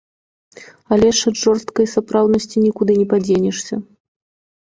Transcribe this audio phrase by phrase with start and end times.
[0.95, 3.75] Але ж ад жорсткай сапраўднасці нікуды не падзенешся.